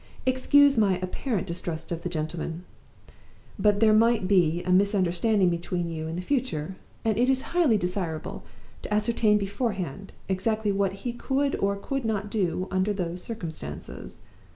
[0.25, 2.63] Excuse my apparent distrust of the gentleman.
[3.59, 7.77] But there might be a misunderstanding between you in the future, and it is highly
[7.77, 8.41] desirable
[8.81, 14.17] to ascertain beforehand exactly what he could or could not do under those circumstances.